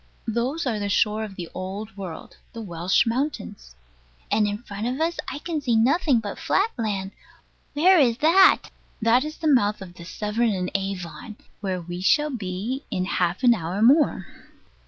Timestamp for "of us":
4.87-5.17